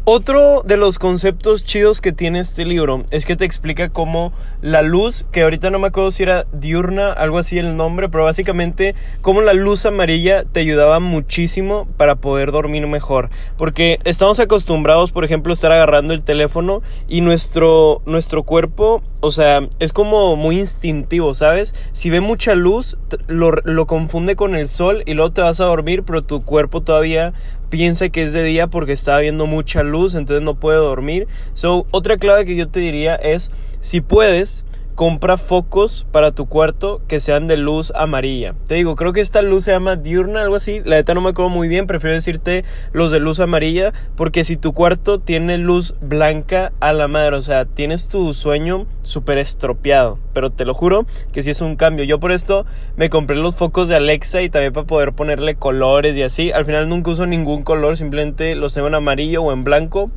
Otro 0.09 0.63
de 0.65 0.77
los 0.77 1.01
conceptos 1.01 1.65
chidos 1.65 2.01
que 2.01 2.13
tiene 2.13 2.39
este 2.39 2.65
libro 2.65 3.03
es 3.11 3.27
que 3.27 3.35
te 3.35 3.45
explica 3.45 3.89
cómo 3.89 4.33
la 4.63 4.83
luz, 4.83 5.27
que 5.33 5.43
ahorita 5.43 5.71
no 5.71 5.81
me 5.81 5.89
acuerdo 5.89 6.13
si 6.13 6.23
era 6.23 6.47
diurna, 6.53 7.13
algo 7.13 7.39
así 7.39 7.59
el 7.59 7.75
nombre, 7.75 8.09
pero 8.09 8.23
básicamente 8.23 8.95
cómo 9.21 9.41
la 9.41 9.53
luz 9.53 9.85
amarilla 9.85 10.45
te 10.45 10.61
ayudaba 10.61 11.01
muchísimo 11.01 11.89
para 11.97 12.15
poder 12.15 12.53
dormir 12.53 12.87
mejor. 12.87 13.31
Porque 13.59 13.99
estamos 14.05 14.39
acostumbrados, 14.39 15.11
por 15.11 15.25
ejemplo, 15.25 15.51
a 15.51 15.55
estar 15.55 15.73
agarrando 15.73 16.15
el 16.15 16.23
teléfono 16.23 16.83
y 17.09 17.21
nuestro, 17.21 18.01
nuestro 18.07 18.45
cuerpo, 18.45 19.03
o 19.19 19.33
sea, 19.33 19.69
es 19.81 19.93
como 19.93 20.37
muy 20.37 20.61
instintivo, 20.61 21.35
¿sabes? 21.35 21.75
Si 21.95 22.11
ve 22.11 22.21
mucha 22.21 22.55
luz, 22.55 22.97
lo, 23.27 23.51
lo 23.51 23.89
confunde 23.89 24.37
con 24.37 24.55
el 24.55 24.69
sol 24.69 25.03
y 25.05 25.15
luego 25.15 25.33
te 25.33 25.41
vas 25.41 25.59
a 25.59 25.65
dormir, 25.65 26.05
pero 26.05 26.23
tu 26.23 26.45
cuerpo 26.45 26.81
todavía 26.81 27.33
piensa 27.69 28.09
que 28.09 28.23
es 28.23 28.33
de 28.33 28.43
día 28.43 28.67
porque 28.67 28.93
está 28.93 29.19
viendo 29.19 29.47
mucha 29.47 29.83
luz, 29.83 30.15
entonces 30.15 30.45
no 30.45 30.55
puede 30.55 30.79
dormir. 30.79 31.27
So, 31.55 31.87
otra 31.91 32.17
clave 32.17 32.45
que 32.45 32.57
yo 32.57 32.69
te 32.69 32.81
diría 32.81 33.15
es, 33.15 33.51
si 33.81 34.01
puedes, 34.01 34.65
compra 34.97 35.37
focos 35.37 36.07
para 36.11 36.33
tu 36.33 36.47
cuarto 36.47 37.03
que 37.07 37.21
sean 37.21 37.47
de 37.47 37.59
luz 37.59 37.93
amarilla. 37.95 38.55
Te 38.67 38.77
digo, 38.77 38.97
creo 38.97 39.13
que 39.13 39.21
esta 39.21 39.43
luz 39.43 39.65
se 39.65 39.71
llama 39.71 39.97
diurna, 39.97 40.41
algo 40.41 40.57
así. 40.57 40.81
La 40.85 40.97
neta 40.97 41.13
no 41.13 41.21
me 41.21 41.31
acuerdo 41.31 41.51
muy 41.51 41.69
bien, 41.69 41.87
prefiero 41.87 42.15
decirte 42.15 42.65
los 42.93 43.11
de 43.11 43.21
luz 43.21 43.39
amarilla, 43.39 43.93
porque 44.17 44.43
si 44.43 44.57
tu 44.57 44.73
cuarto 44.73 45.21
tiene 45.21 45.59
luz 45.59 45.95
blanca 46.01 46.73
a 46.81 46.95
la 46.95 47.09
madre, 47.09 47.37
o 47.37 47.41
sea, 47.43 47.67
tienes 47.67 48.09
tu 48.09 48.33
sueño 48.33 48.87
súper 49.03 49.37
estropeado. 49.37 50.19
Pero 50.33 50.51
te 50.51 50.65
lo 50.65 50.73
juro 50.73 51.05
que 51.31 51.43
si 51.43 51.51
es 51.51 51.61
un 51.61 51.77
cambio. 51.77 52.07
Yo 52.07 52.19
por 52.19 52.33
esto 52.33 52.65
me 52.97 53.11
compré 53.11 53.37
los 53.37 53.55
focos 53.55 53.89
de 53.89 53.97
Alexa 53.97 54.41
y 54.41 54.49
también 54.49 54.73
para 54.73 54.87
poder 54.87 55.13
ponerle 55.13 55.57
colores 55.57 56.17
y 56.17 56.23
así. 56.23 56.53
Al 56.53 56.65
final 56.65 56.89
nunca 56.89 57.11
uso 57.11 57.27
ningún 57.27 57.65
color, 57.65 57.99
simplemente 57.99 58.55
los 58.55 58.73
tengo 58.73 58.89
en 58.89 58.95
amarillo 58.95 59.43
o 59.43 59.53
en 59.53 59.63
blanco. 59.63 60.11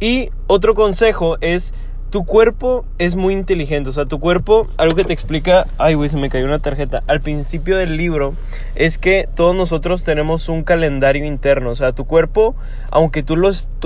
Y 0.00 0.30
otro 0.46 0.74
consejo 0.74 1.36
es 1.42 1.74
tu 2.10 2.24
cuerpo 2.24 2.84
es 2.98 3.14
muy 3.14 3.34
inteligente, 3.34 3.88
o 3.88 3.92
sea, 3.92 4.04
tu 4.04 4.18
cuerpo, 4.18 4.66
algo 4.76 4.96
que 4.96 5.04
te 5.04 5.12
explica, 5.12 5.66
ay, 5.78 5.94
güey, 5.94 6.08
se 6.08 6.16
me 6.16 6.28
cayó 6.28 6.44
una 6.44 6.58
tarjeta, 6.58 7.04
al 7.06 7.20
principio 7.20 7.76
del 7.76 7.96
libro, 7.96 8.34
es 8.74 8.98
que 8.98 9.28
todos 9.34 9.54
nosotros 9.54 10.02
tenemos 10.02 10.48
un 10.48 10.64
calendario 10.64 11.24
interno, 11.24 11.70
o 11.70 11.74
sea, 11.76 11.92
tu 11.92 12.06
cuerpo, 12.06 12.56
aunque 12.90 13.22
tú, 13.22 13.36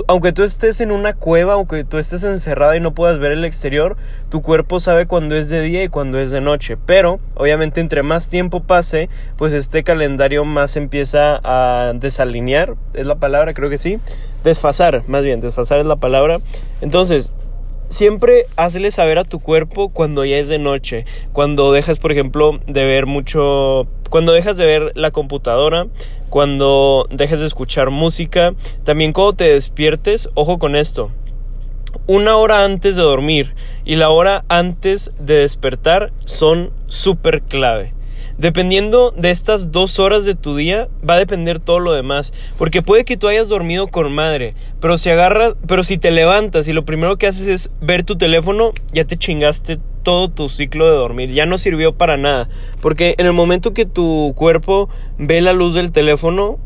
aunque 0.07 0.31
tú 0.31 0.43
estés 0.43 0.81
en 0.81 0.91
una 0.91 1.13
cueva, 1.13 1.53
aunque 1.53 1.83
tú 1.83 1.99
estés 1.99 2.23
encerrado 2.23 2.73
y 2.75 2.79
no 2.79 2.95
puedas 2.95 3.19
ver 3.19 3.31
el 3.31 3.45
exterior, 3.45 3.95
tu 4.29 4.41
cuerpo 4.41 4.79
sabe 4.79 5.05
cuándo 5.05 5.35
es 5.35 5.49
de 5.49 5.61
día 5.61 5.83
y 5.83 5.89
cuándo 5.89 6.19
es 6.19 6.31
de 6.31 6.41
noche, 6.41 6.77
pero 6.83 7.19
obviamente 7.35 7.79
entre 7.79 8.01
más 8.01 8.29
tiempo 8.29 8.63
pase, 8.63 9.07
pues 9.37 9.53
este 9.53 9.83
calendario 9.83 10.45
más 10.45 10.77
empieza 10.77 11.39
a 11.43 11.93
desalinear, 11.93 12.73
es 12.95 13.05
la 13.05 13.15
palabra, 13.15 13.53
creo 13.53 13.69
que 13.69 13.77
sí, 13.77 13.99
desfasar, 14.43 15.03
más 15.07 15.23
bien, 15.23 15.41
desfasar 15.41 15.77
es 15.77 15.85
la 15.85 15.97
palabra, 15.97 16.39
entonces, 16.81 17.31
Siempre 17.89 18.45
hazle 18.55 18.91
saber 18.91 19.19
a 19.19 19.23
tu 19.23 19.39
cuerpo 19.39 19.89
cuando 19.89 20.25
ya 20.25 20.37
es 20.37 20.47
de 20.47 20.59
noche, 20.59 21.05
cuando 21.33 21.71
dejas, 21.71 21.99
por 21.99 22.11
ejemplo, 22.11 22.59
de 22.67 22.83
ver 22.83 23.05
mucho, 23.05 23.87
cuando 24.09 24.33
dejas 24.33 24.57
de 24.57 24.65
ver 24.65 24.91
la 24.95 25.11
computadora, 25.11 25.87
cuando 26.29 27.07
dejas 27.09 27.39
de 27.41 27.47
escuchar 27.47 27.91
música, 27.91 28.53
también 28.83 29.13
cuando 29.13 29.33
te 29.33 29.49
despiertes, 29.49 30.29
ojo 30.33 30.59
con 30.59 30.75
esto. 30.75 31.11
Una 32.07 32.37
hora 32.37 32.65
antes 32.65 32.95
de 32.95 33.01
dormir 33.01 33.55
y 33.85 33.95
la 33.95 34.09
hora 34.09 34.43
antes 34.49 35.11
de 35.19 35.35
despertar 35.35 36.11
son 36.25 36.71
súper 36.87 37.41
clave. 37.41 37.94
Dependiendo 38.37 39.11
de 39.11 39.31
estas 39.31 39.71
dos 39.71 39.97
horas 39.99 40.25
de 40.25 40.35
tu 40.35 40.55
día, 40.55 40.89
va 41.07 41.13
a 41.13 41.19
depender 41.19 41.59
todo 41.59 41.79
lo 41.79 41.93
demás. 41.93 42.33
Porque 42.57 42.81
puede 42.81 43.05
que 43.05 43.17
tú 43.17 43.27
hayas 43.27 43.47
dormido 43.47 43.87
con 43.87 44.11
madre, 44.13 44.55
pero 44.81 44.97
si 44.97 45.09
agarras, 45.09 45.55
pero 45.67 45.83
si 45.83 45.97
te 45.97 46.11
levantas 46.11 46.67
y 46.67 46.73
lo 46.73 46.85
primero 46.85 47.17
que 47.17 47.27
haces 47.27 47.47
es 47.47 47.71
ver 47.81 48.03
tu 48.03 48.17
teléfono, 48.17 48.71
ya 48.91 49.05
te 49.05 49.17
chingaste 49.17 49.79
todo 50.03 50.29
tu 50.29 50.49
ciclo 50.49 50.85
de 50.85 50.95
dormir. 50.95 51.31
Ya 51.31 51.45
no 51.45 51.57
sirvió 51.57 51.93
para 51.93 52.17
nada. 52.17 52.49
Porque 52.81 53.15
en 53.17 53.25
el 53.25 53.33
momento 53.33 53.73
que 53.73 53.85
tu 53.85 54.33
cuerpo 54.35 54.89
ve 55.17 55.41
la 55.41 55.53
luz 55.53 55.73
del 55.73 55.91
teléfono, 55.91 56.59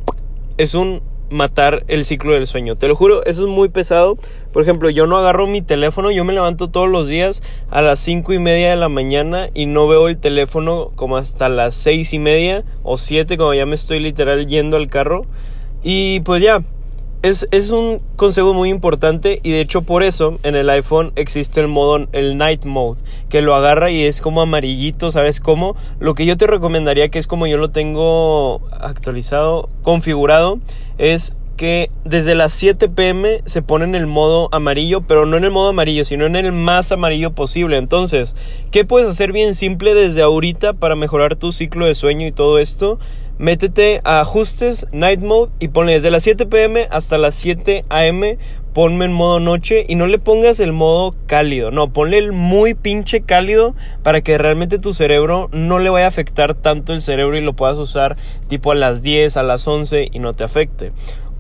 es 0.57 0.75
un 0.75 1.01
matar 1.30 1.84
el 1.88 2.06
ciclo 2.06 2.34
del 2.34 2.48
sueño. 2.48 2.76
Te 2.76 2.88
lo 2.88 2.96
juro, 2.96 3.24
eso 3.26 3.42
es 3.42 3.48
muy 3.48 3.70
pesado. 3.70 4.18
Por 4.52 4.64
ejemplo, 4.64 4.90
yo 4.90 5.08
no 5.08 5.18
agarro 5.18 5.48
mi 5.48 5.62
teléfono, 5.62 6.12
yo 6.12 6.24
me 6.26 6.34
levanto 6.34 6.70
todos 6.70 6.90
los 6.90 7.08
días 7.08 7.44
a 7.70 7.81
las 7.81 8.00
cinco 8.00 8.34
y 8.34 8.40
media 8.40 8.70
de 8.72 8.76
la 8.76 8.90
mañana 8.90 9.48
y 9.54 9.66
no 9.66 9.88
veo 9.88 10.08
el 10.08 10.18
teléfono 10.18 10.92
como 10.96 11.18
hasta 11.18 11.50
las 11.50 11.76
seis 11.76 12.14
y 12.14 12.20
media 12.20 12.64
o 12.84 12.98
siete, 12.98 13.38
como 13.38 13.54
ya 13.54 13.66
me 13.66 13.76
estoy 13.76 14.00
literal 14.00 14.48
yendo 14.48 14.78
al 14.78 14.88
carro. 14.88 15.24
Y 15.84 16.20
pues 16.22 16.42
ya, 16.42 16.64
es, 17.21 17.48
es, 17.51 17.71
un 17.71 18.01
consejo 18.16 18.54
muy 18.54 18.69
importante 18.69 19.39
y 19.44 19.51
de 19.51 19.62
hecho 19.62 19.81
por 19.81 20.04
eso 20.04 20.39
en 20.44 20.56
el 20.56 20.69
iPhone 20.69 21.12
existe 21.16 21.60
el 21.60 21.68
modo, 21.68 22.07
el 22.13 22.38
Night 22.38 22.66
Mode, 22.66 23.02
que 23.30 23.42
lo 23.42 23.56
agarra 23.56 23.92
y 23.92 24.04
es 24.04 24.21
como 24.21 24.42
amarillito, 24.42 25.11
¿sabes 25.11 25.40
cómo? 25.40 25.76
Lo 25.99 26.14
que 26.14 26.26
yo 26.26 26.38
te 26.38 26.47
recomendaría, 26.47 27.09
que 27.09 27.19
es 27.19 27.28
como 27.28 27.47
yo 27.47 27.57
lo 27.57 27.71
tengo 27.71 28.61
actualizado, 28.71 29.69
configurado, 29.83 30.59
es 30.97 31.33
que 31.59 31.92
desde 32.06 32.35
las 32.35 32.54
7 32.54 32.88
pm 32.88 33.42
se 33.44 33.61
pone 33.61 33.83
en 33.83 33.94
el 33.94 34.07
modo 34.07 34.47
amarillo, 34.54 35.02
pero 35.02 35.26
no 35.26 35.35
en 35.35 35.44
el 35.44 35.52
modo 35.52 35.68
amarillo, 35.68 36.06
sino 36.06 36.26
en 36.26 36.38
el 36.38 36.54
más 36.54 36.94
amarillo 36.94 37.33
posible. 37.33 37.76
Entonces, 37.76 38.33
¿qué 38.71 38.85
puedes 38.85 39.09
hacer 39.09 39.33
bien 39.33 39.54
simple 39.54 39.94
desde 39.94 40.21
ahorita 40.21 40.71
para 40.71 40.95
mejorar 40.95 41.35
tu 41.35 41.52
ciclo 41.52 41.85
de 41.85 41.95
sueño 41.95 42.26
y 42.28 42.31
todo 42.31 42.59
esto? 42.59 42.97
Métete 43.40 44.02
a 44.04 44.19
ajustes, 44.19 44.86
night 44.92 45.22
mode 45.22 45.52
y 45.60 45.69
ponle 45.69 45.94
desde 45.94 46.12
las 46.12 46.24
7 46.24 46.46
pm 46.46 46.88
hasta 46.92 47.18
las 47.18 47.36
7 47.36 47.86
am, 47.90 48.22
ponme 48.74 49.06
en 49.06 49.14
modo 49.14 49.40
noche 49.40 49.86
y 49.88 49.96
no 49.96 50.08
le 50.08 50.19
pongas 50.19 50.60
el 50.60 50.74
modo 50.74 51.16
cálido, 51.26 51.72
no, 51.72 51.92
ponle 51.92 52.18
el 52.18 52.34
muy 52.34 52.76
pinche 52.76 53.22
cálido 53.22 53.74
para 54.04 54.22
que 54.22 54.38
realmente 54.38 54.78
tu 54.78 54.94
cerebro 54.94 55.50
no 55.52 55.80
le 55.80 55.90
vaya 55.90 56.06
a 56.06 56.10
afectar 56.10 56.54
tanto 56.54 56.94
el 56.94 57.02
cerebro 57.02 57.38
y 57.38 57.42
lo 57.42 57.54
puedas 57.54 57.78
usar 57.78 58.18
tipo 58.48 58.72
a 58.72 58.76
las 58.76 59.02
10, 59.02 59.38
a 59.38 59.44
las 59.44 59.68
11 59.68 60.10
y 60.12 60.19
no 60.19 60.34
te 60.34 60.44
afecte. 60.44 60.92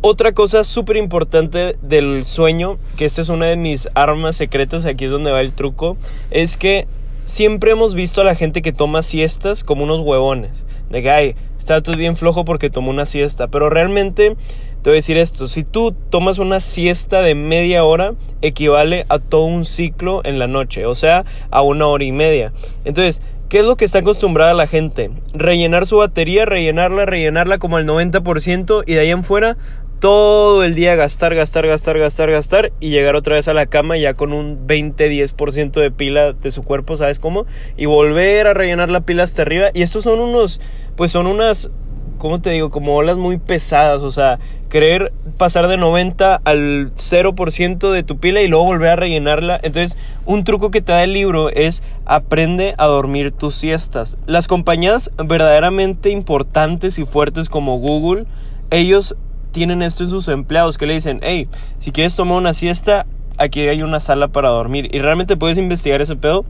Otra 0.01 0.31
cosa 0.31 0.63
súper 0.63 0.95
importante 0.95 1.75
del 1.81 2.23
sueño, 2.23 2.77
que 2.97 3.03
esta 3.03 3.21
es 3.21 3.27
una 3.27 3.47
de 3.47 3.57
mis 3.57 3.89
armas 3.95 4.37
secretas, 4.37 4.85
aquí 4.85 5.03
es 5.03 5.11
donde 5.11 5.31
va 5.31 5.41
el 5.41 5.51
truco, 5.51 5.97
es 6.31 6.55
que 6.55 6.87
siempre 7.25 7.71
hemos 7.71 7.95
visto 7.95 8.21
a 8.21 8.23
la 8.23 8.35
gente 8.35 8.61
que 8.61 8.71
toma 8.71 9.03
siestas 9.03 9.65
como 9.65 9.83
unos 9.83 9.99
huevones. 9.99 10.65
De 10.89 11.01
que, 11.03 11.11
ay, 11.11 11.35
está 11.69 11.83
todo 11.83 11.97
bien 11.97 12.15
flojo 12.15 12.45
porque 12.45 12.71
tomó 12.71 12.89
una 12.89 13.05
siesta. 13.05 13.47
Pero 13.47 13.69
realmente, 13.69 14.35
te 14.81 14.89
voy 14.89 14.93
a 14.93 14.95
decir 14.95 15.17
esto, 15.17 15.47
si 15.47 15.63
tú 15.63 15.95
tomas 16.09 16.39
una 16.39 16.59
siesta 16.59 17.21
de 17.21 17.35
media 17.35 17.83
hora, 17.83 18.13
equivale 18.41 19.05
a 19.09 19.19
todo 19.19 19.43
un 19.43 19.65
ciclo 19.65 20.21
en 20.23 20.39
la 20.39 20.47
noche, 20.47 20.87
o 20.87 20.95
sea, 20.95 21.25
a 21.51 21.61
una 21.61 21.85
hora 21.87 22.03
y 22.03 22.11
media. 22.11 22.51
Entonces, 22.85 23.21
¿Qué 23.49 23.57
es 23.57 23.65
lo 23.65 23.77
que 23.77 23.85
está 23.85 23.97
acostumbrada 23.97 24.53
la 24.53 24.67
gente? 24.67 25.09
Rellenar 25.33 25.87
su 25.87 25.97
batería, 25.97 26.45
rellenarla, 26.45 27.07
rellenarla 27.07 27.57
como 27.57 27.77
al 27.77 27.87
90% 27.87 28.83
y 28.85 28.93
de 28.93 28.99
ahí 28.99 29.09
en 29.09 29.23
fuera 29.23 29.57
todo 29.99 30.63
el 30.63 30.75
día 30.75 30.95
gastar, 30.95 31.35
gastar, 31.35 31.67
gastar, 31.67 31.99
gastar, 31.99 32.31
gastar 32.31 32.71
y 32.79 32.89
llegar 32.89 33.15
otra 33.15 33.35
vez 33.35 33.47
a 33.47 33.53
la 33.53 33.65
cama 33.65 33.97
ya 33.97 34.13
con 34.13 34.31
un 34.31 34.65
20-10% 34.65 35.71
de 35.81 35.91
pila 35.91 36.33
de 36.33 36.51
su 36.51 36.63
cuerpo, 36.63 36.95
¿sabes 36.95 37.19
cómo? 37.19 37.45
Y 37.77 37.85
volver 37.85 38.47
a 38.47 38.53
rellenar 38.53 38.89
la 38.89 39.01
pila 39.01 39.23
hasta 39.23 39.41
arriba. 39.41 39.69
Y 39.73 39.81
estos 39.81 40.03
son 40.03 40.21
unos, 40.21 40.61
pues 40.95 41.11
son 41.11 41.27
unas, 41.27 41.69
¿cómo 42.17 42.39
te 42.39 42.49
digo? 42.49 42.71
Como 42.71 42.95
olas 42.95 43.17
muy 43.17 43.37
pesadas, 43.37 44.01
o 44.01 44.11
sea, 44.11 44.39
querer 44.69 45.11
pasar 45.37 45.67
de 45.67 45.75
90 45.75 46.35
al 46.45 46.93
0% 46.95 47.91
de 47.91 48.03
tu 48.03 48.17
pila 48.19 48.41
y 48.41 48.47
luego 48.47 48.65
volver 48.65 48.89
a 48.89 48.95
rellenarla. 48.95 49.59
Entonces, 49.61 49.97
un 50.25 50.45
truco 50.45 50.71
que 50.71 50.81
te 50.81 50.93
da 50.93 51.03
el 51.03 51.11
libro 51.11 51.49
es 51.49 51.83
aprende 52.05 52.73
a 52.77 52.85
dormir 52.85 53.31
tus 53.31 53.55
siestas. 53.55 54.17
Las 54.27 54.47
compañías 54.47 55.11
verdaderamente 55.17 56.09
importantes 56.09 56.99
y 56.99 57.05
fuertes 57.05 57.49
como 57.49 57.79
Google, 57.79 58.25
ellos 58.71 59.17
tienen 59.51 59.81
esto 59.81 60.03
en 60.03 60.09
sus 60.09 60.27
empleados 60.27 60.77
que 60.77 60.85
le 60.85 60.93
dicen, 60.93 61.19
hey, 61.21 61.47
si 61.79 61.91
quieres 61.91 62.15
tomar 62.15 62.37
una 62.37 62.53
siesta, 62.53 63.05
aquí 63.37 63.61
hay 63.61 63.81
una 63.81 63.99
sala 63.99 64.27
para 64.27 64.49
dormir. 64.49 64.89
Y 64.93 64.99
realmente 64.99 65.37
puedes 65.37 65.57
investigar 65.57 66.01
ese 66.01 66.15
pedo. 66.15 66.45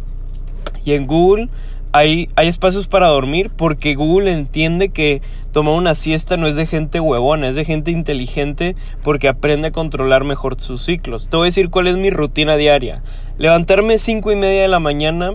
Y 0.86 0.94
en 0.94 1.08
Google 1.08 1.50
hay, 1.92 2.30
hay 2.36 2.48
espacios 2.48 2.88
para 2.88 3.08
dormir 3.08 3.50
porque 3.56 3.96
Google 3.96 4.32
entiende 4.32 4.90
que 4.90 5.22
tomar 5.52 5.74
una 5.76 5.96
siesta 5.96 6.38
no 6.38 6.48
es 6.48 6.56
de 6.56 6.68
gente 6.68 7.00
huevona, 7.00 7.50
es 7.50 7.56
de 7.56 7.66
gente 7.66 7.92
inteligente 7.92 8.76
porque 9.04 9.28
aprende 9.28 9.70
a 9.70 9.72
controlar 9.72 10.24
mejor 10.24 10.60
sus 10.60 10.82
ciclos. 10.82 11.30
Te 11.30 11.38
voy 11.38 11.46
a 11.46 11.48
decir 11.48 11.70
cuál 11.70 11.88
es 11.88 11.98
mi 11.98 12.10
rutina 12.10 12.56
diaria. 12.56 13.02
Levantarme 13.38 13.98
5 13.98 14.32
y 14.32 14.36
media 14.36 14.62
de 14.62 14.68
la 14.68 14.80
mañana, 14.80 15.32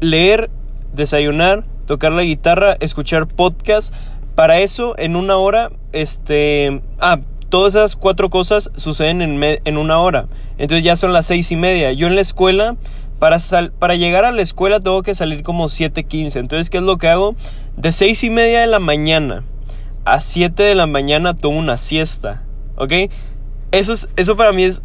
leer, 0.00 0.50
desayunar, 0.94 1.64
tocar 1.86 2.12
la 2.12 2.22
guitarra, 2.22 2.76
escuchar 2.80 3.26
podcast, 3.26 3.94
para 4.36 4.60
eso, 4.60 4.96
en 4.98 5.16
una 5.16 5.36
hora, 5.36 5.72
este... 5.92 6.80
Ah, 7.00 7.18
todas 7.48 7.74
esas 7.74 7.96
cuatro 7.96 8.30
cosas 8.30 8.70
suceden 8.76 9.22
en, 9.22 9.42
en 9.42 9.76
una 9.76 9.98
hora. 9.98 10.26
Entonces 10.58 10.84
ya 10.84 10.94
son 10.94 11.12
las 11.12 11.26
seis 11.26 11.50
y 11.50 11.56
media. 11.56 11.92
Yo 11.92 12.06
en 12.06 12.14
la 12.14 12.20
escuela, 12.20 12.76
para, 13.18 13.38
para 13.78 13.96
llegar 13.96 14.24
a 14.24 14.30
la 14.30 14.42
escuela 14.42 14.78
tengo 14.78 15.02
que 15.02 15.14
salir 15.14 15.42
como 15.42 15.64
7.15. 15.64 16.38
Entonces, 16.38 16.70
¿qué 16.70 16.78
es 16.78 16.84
lo 16.84 16.98
que 16.98 17.08
hago? 17.08 17.34
De 17.76 17.90
seis 17.90 18.22
y 18.22 18.30
media 18.30 18.60
de 18.60 18.68
la 18.68 18.78
mañana 18.78 19.42
a 20.06 20.20
7 20.20 20.62
de 20.62 20.74
la 20.74 20.86
mañana 20.86 21.34
tomo 21.34 21.58
una 21.58 21.76
siesta. 21.76 22.44
¿Ok? 22.76 22.92
Eso, 23.72 23.92
es, 23.92 24.08
eso 24.16 24.36
para 24.36 24.52
mí 24.52 24.62
es, 24.62 24.80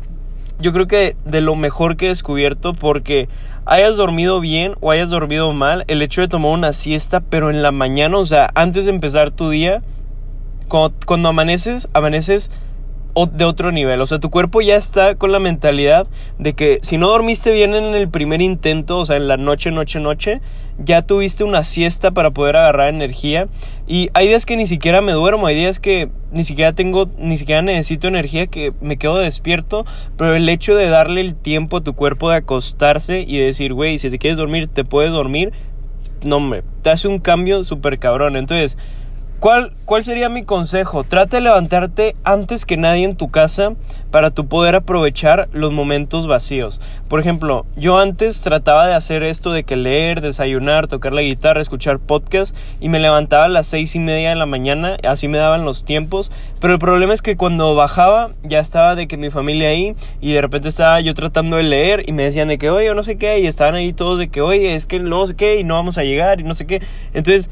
yo 0.61 0.73
creo 0.73 0.87
que 0.87 1.15
de 1.25 1.41
lo 1.41 1.55
mejor 1.55 1.97
que 1.97 2.05
he 2.05 2.09
descubierto 2.09 2.73
porque 2.73 3.27
hayas 3.65 3.97
dormido 3.97 4.39
bien 4.39 4.75
o 4.79 4.91
hayas 4.91 5.09
dormido 5.09 5.51
mal, 5.53 5.83
el 5.87 6.01
hecho 6.01 6.21
de 6.21 6.27
tomar 6.27 6.51
una 6.51 6.73
siesta, 6.73 7.19
pero 7.19 7.49
en 7.49 7.61
la 7.61 7.71
mañana, 7.71 8.17
o 8.17 8.25
sea, 8.25 8.49
antes 8.55 8.85
de 8.85 8.91
empezar 8.91 9.31
tu 9.31 9.49
día, 9.49 9.81
cuando, 10.67 10.95
cuando 11.05 11.29
amaneces, 11.29 11.89
amaneces 11.93 12.51
de 13.31 13.45
otro 13.45 13.71
nivel. 13.71 14.01
O 14.01 14.05
sea, 14.05 14.19
tu 14.19 14.29
cuerpo 14.29 14.61
ya 14.61 14.75
está 14.75 15.15
con 15.15 15.31
la 15.31 15.39
mentalidad 15.39 16.07
de 16.39 16.53
que 16.53 16.79
si 16.81 16.97
no 16.97 17.09
dormiste 17.09 17.51
bien 17.51 17.73
en 17.73 17.95
el 17.95 18.09
primer 18.09 18.41
intento, 18.41 18.99
o 18.99 19.05
sea, 19.05 19.17
en 19.17 19.27
la 19.27 19.37
noche, 19.37 19.71
noche, 19.71 19.99
noche, 19.99 20.41
ya 20.77 21.01
tuviste 21.01 21.43
una 21.43 21.63
siesta 21.63 22.11
para 22.11 22.31
poder 22.31 22.55
agarrar 22.55 22.89
energía. 22.89 23.47
Y 23.87 24.09
hay 24.13 24.27
días 24.27 24.45
que 24.45 24.57
ni 24.57 24.67
siquiera 24.67 25.01
me 25.01 25.11
duermo, 25.11 25.47
hay 25.47 25.55
días 25.55 25.79
que 25.79 26.09
ni 26.31 26.43
siquiera 26.43 26.73
tengo, 26.73 27.09
ni 27.17 27.37
siquiera 27.37 27.61
necesito 27.61 28.07
energía, 28.07 28.47
que 28.47 28.73
me 28.81 28.97
quedo 28.97 29.17
despierto. 29.17 29.85
Pero 30.17 30.35
el 30.35 30.47
hecho 30.49 30.75
de 30.75 30.87
darle 30.87 31.21
el 31.21 31.35
tiempo 31.35 31.77
a 31.77 31.81
tu 31.81 31.93
cuerpo 31.93 32.29
de 32.29 32.37
acostarse 32.37 33.21
y 33.21 33.37
decir, 33.37 33.73
güey, 33.73 33.97
si 33.97 34.09
te 34.09 34.17
quieres 34.17 34.37
dormir, 34.37 34.67
te 34.67 34.83
puedes 34.83 35.11
dormir. 35.11 35.51
No, 36.23 36.37
hombre, 36.37 36.63
te 36.83 36.91
hace 36.91 37.07
un 37.07 37.19
cambio 37.19 37.63
súper 37.63 37.97
cabrón. 37.99 38.35
Entonces, 38.35 38.77
¿Cuál, 39.41 39.73
¿Cuál 39.85 40.03
sería 40.03 40.29
mi 40.29 40.43
consejo? 40.43 41.03
Trata 41.03 41.37
de 41.37 41.41
levantarte 41.41 42.15
antes 42.23 42.63
que 42.63 42.77
nadie 42.77 43.05
en 43.05 43.17
tu 43.17 43.31
casa 43.31 43.73
para 44.11 44.29
tu 44.29 44.45
poder 44.45 44.75
aprovechar 44.75 45.49
los 45.51 45.71
momentos 45.71 46.27
vacíos. 46.27 46.79
Por 47.07 47.19
ejemplo, 47.19 47.65
yo 47.75 47.97
antes 47.97 48.41
trataba 48.41 48.85
de 48.85 48.93
hacer 48.93 49.23
esto 49.23 49.51
de 49.51 49.63
que 49.63 49.77
leer, 49.77 50.21
desayunar, 50.21 50.87
tocar 50.87 51.13
la 51.13 51.23
guitarra, 51.23 51.59
escuchar 51.59 51.97
podcast 51.97 52.55
y 52.79 52.87
me 52.87 52.99
levantaba 52.99 53.45
a 53.45 53.49
las 53.49 53.65
seis 53.65 53.95
y 53.95 53.99
media 53.99 54.29
de 54.29 54.35
la 54.35 54.45
mañana, 54.45 54.97
así 55.07 55.27
me 55.27 55.39
daban 55.39 55.65
los 55.65 55.85
tiempos. 55.85 56.31
Pero 56.59 56.73
el 56.73 56.79
problema 56.79 57.15
es 57.15 57.23
que 57.23 57.35
cuando 57.35 57.73
bajaba 57.73 58.29
ya 58.43 58.59
estaba 58.59 58.93
de 58.93 59.07
que 59.07 59.17
mi 59.17 59.31
familia 59.31 59.69
ahí 59.69 59.95
y 60.19 60.33
de 60.33 60.41
repente 60.41 60.69
estaba 60.69 61.01
yo 61.01 61.15
tratando 61.15 61.57
de 61.57 61.63
leer 61.63 62.07
y 62.07 62.11
me 62.11 62.25
decían 62.25 62.49
de 62.49 62.59
que 62.59 62.69
oye, 62.69 62.93
no 62.93 63.01
sé 63.01 63.17
qué, 63.17 63.39
y 63.39 63.47
estaban 63.47 63.73
ahí 63.73 63.91
todos 63.91 64.19
de 64.19 64.29
que 64.29 64.41
oye, 64.41 64.75
es 64.75 64.85
que 64.85 64.99
no 64.99 65.25
sé 65.25 65.35
qué 65.35 65.59
y 65.59 65.63
no 65.63 65.73
vamos 65.73 65.97
a 65.97 66.03
llegar 66.03 66.39
y 66.39 66.43
no 66.43 66.53
sé 66.53 66.67
qué. 66.67 66.83
Entonces 67.15 67.49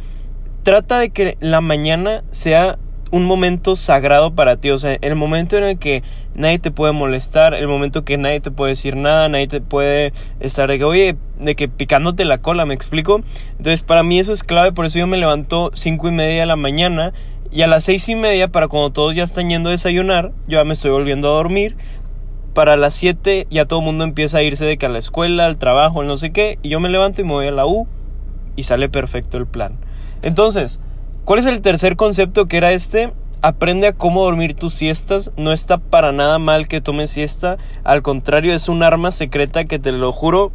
trata 0.69 0.99
de 0.99 1.09
que 1.09 1.35
la 1.39 1.61
mañana 1.61 2.21
sea 2.29 2.77
un 3.09 3.25
momento 3.25 3.75
sagrado 3.75 4.35
para 4.35 4.57
ti, 4.57 4.69
o 4.69 4.77
sea, 4.77 4.99
el 5.01 5.15
momento 5.15 5.57
en 5.57 5.63
el 5.63 5.79
que 5.79 6.03
nadie 6.35 6.59
te 6.59 6.69
puede 6.69 6.93
molestar, 6.93 7.55
el 7.55 7.67
momento 7.67 8.05
que 8.05 8.19
nadie 8.19 8.39
te 8.39 8.51
puede 8.51 8.73
decir 8.73 8.95
nada, 8.95 9.27
nadie 9.29 9.47
te 9.47 9.61
puede 9.61 10.13
estar 10.39 10.69
de 10.69 10.77
que, 10.77 10.83
oye, 10.83 11.15
de 11.39 11.55
que 11.55 11.69
picándote 11.69 12.23
la 12.23 12.37
cola, 12.37 12.67
¿me 12.67 12.75
explico? 12.75 13.21
Entonces, 13.57 13.81
para 13.81 14.03
mí 14.03 14.19
eso 14.19 14.31
es 14.31 14.43
clave, 14.43 14.71
por 14.71 14.85
eso 14.85 14.99
yo 14.99 15.07
me 15.07 15.17
levanto 15.17 15.71
cinco 15.73 16.07
y 16.07 16.11
media 16.11 16.41
de 16.41 16.45
la 16.45 16.55
mañana 16.55 17.13
y 17.51 17.63
a 17.63 17.67
las 17.67 17.85
seis 17.85 18.07
y 18.07 18.13
media, 18.13 18.49
para 18.49 18.67
cuando 18.67 18.91
todos 18.91 19.15
ya 19.15 19.23
están 19.23 19.49
yendo 19.49 19.69
a 19.69 19.71
desayunar, 19.71 20.33
yo 20.47 20.59
ya 20.59 20.63
me 20.65 20.73
estoy 20.73 20.91
volviendo 20.91 21.29
a 21.29 21.31
dormir. 21.31 21.77
Para 22.53 22.77
las 22.77 22.93
7 22.93 23.47
ya 23.49 23.65
todo 23.65 23.79
el 23.79 23.85
mundo 23.85 24.03
empieza 24.03 24.37
a 24.37 24.43
irse 24.43 24.65
de 24.65 24.77
que 24.77 24.85
a 24.85 24.89
la 24.89 24.99
escuela, 24.99 25.47
al 25.47 25.57
trabajo, 25.57 26.03
no 26.03 26.15
sé 26.17 26.31
qué, 26.31 26.59
y 26.61 26.69
yo 26.69 26.79
me 26.79 26.89
levanto 26.89 27.21
y 27.21 27.23
me 27.23 27.31
voy 27.31 27.47
a 27.47 27.51
la 27.51 27.65
U 27.65 27.87
y 28.55 28.63
sale 28.63 28.87
perfecto 28.87 29.37
el 29.37 29.47
plan. 29.47 29.79
Entonces, 30.21 30.79
¿cuál 31.25 31.39
es 31.39 31.45
el 31.45 31.61
tercer 31.61 31.95
concepto 31.95 32.47
que 32.47 32.57
era 32.57 32.71
este? 32.71 33.11
Aprende 33.41 33.87
a 33.87 33.93
cómo 33.93 34.25
dormir 34.25 34.53
tus 34.53 34.73
siestas. 34.73 35.31
No 35.37 35.53
está 35.53 35.77
para 35.77 36.11
nada 36.11 36.39
mal 36.39 36.67
que 36.67 36.81
tomes 36.81 37.09
siesta. 37.09 37.57
Al 37.85 38.01
contrario, 38.01 38.53
es 38.53 38.67
un 38.67 38.83
arma 38.83 39.11
secreta 39.11 39.63
que 39.63 39.79
te 39.79 39.93
lo 39.93 40.11
juro. 40.11 40.51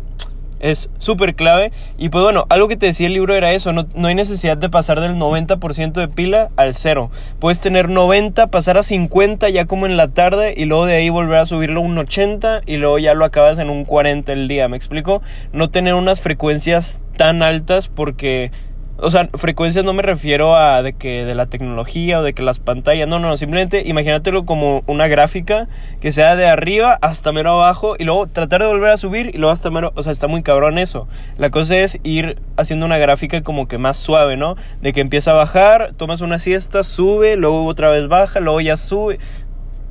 Es 0.60 0.90
súper 0.98 1.34
clave. 1.34 1.72
Y 1.96 2.10
pues 2.10 2.22
bueno, 2.22 2.44
algo 2.50 2.68
que 2.68 2.76
te 2.76 2.86
decía 2.86 3.06
el 3.06 3.14
libro 3.14 3.34
era 3.34 3.52
eso. 3.52 3.72
No, 3.72 3.86
no 3.94 4.08
hay 4.08 4.14
necesidad 4.14 4.58
de 4.58 4.68
pasar 4.68 5.00
del 5.00 5.14
90% 5.14 5.92
de 5.92 6.08
pila 6.08 6.50
al 6.56 6.74
cero. 6.74 7.10
Puedes 7.38 7.60
tener 7.62 7.88
90, 7.88 8.48
pasar 8.48 8.76
a 8.76 8.82
50 8.82 9.48
ya 9.48 9.64
como 9.64 9.86
en 9.86 9.96
la 9.96 10.08
tarde. 10.08 10.52
Y 10.54 10.66
luego 10.66 10.84
de 10.84 10.96
ahí 10.96 11.08
volver 11.08 11.38
a 11.38 11.46
subirlo 11.46 11.80
a 11.80 11.84
un 11.84 11.96
80. 11.96 12.60
Y 12.66 12.76
luego 12.76 12.98
ya 12.98 13.14
lo 13.14 13.24
acabas 13.24 13.58
en 13.58 13.70
un 13.70 13.86
40 13.86 14.30
el 14.30 14.46
día. 14.46 14.68
¿Me 14.68 14.76
explico? 14.76 15.22
No 15.54 15.70
tener 15.70 15.94
unas 15.94 16.20
frecuencias 16.20 17.00
tan 17.16 17.42
altas 17.42 17.88
porque 17.88 18.50
o 18.98 19.10
sea, 19.10 19.28
frecuencias 19.34 19.84
no 19.84 19.92
me 19.92 20.02
refiero 20.02 20.56
a 20.56 20.82
de 20.82 20.92
que 20.92 21.24
de 21.24 21.34
la 21.34 21.46
tecnología 21.46 22.20
o 22.20 22.22
de 22.22 22.32
que 22.32 22.42
las 22.42 22.58
pantallas, 22.58 23.08
no, 23.08 23.18
no, 23.18 23.36
simplemente 23.36 23.82
imagínatelo 23.86 24.44
como 24.44 24.82
una 24.86 25.08
gráfica 25.08 25.68
que 26.00 26.12
sea 26.12 26.36
de 26.36 26.46
arriba 26.46 26.98
hasta 27.02 27.32
mero 27.32 27.52
abajo 27.52 27.96
y 27.98 28.04
luego 28.04 28.26
tratar 28.26 28.62
de 28.62 28.68
volver 28.68 28.90
a 28.90 28.96
subir 28.96 29.30
y 29.34 29.38
luego 29.38 29.52
hasta 29.52 29.70
mero, 29.70 29.92
o 29.96 30.02
sea, 30.02 30.12
está 30.12 30.28
muy 30.28 30.42
cabrón 30.42 30.78
eso. 30.78 31.08
La 31.38 31.50
cosa 31.50 31.76
es 31.78 31.98
ir 32.04 32.38
haciendo 32.56 32.86
una 32.86 32.98
gráfica 32.98 33.42
como 33.42 33.66
que 33.66 33.78
más 33.78 33.96
suave, 33.96 34.36
¿no? 34.36 34.56
De 34.80 34.92
que 34.92 35.00
empieza 35.00 35.32
a 35.32 35.34
bajar, 35.34 35.92
tomas 35.96 36.20
una 36.20 36.38
siesta, 36.38 36.82
sube, 36.82 37.36
luego 37.36 37.66
otra 37.66 37.90
vez 37.90 38.08
baja, 38.08 38.40
luego 38.40 38.60
ya 38.60 38.76
sube 38.76 39.18